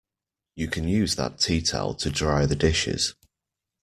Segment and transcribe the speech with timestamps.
[0.55, 3.13] You can use that tea towel to dry the dishes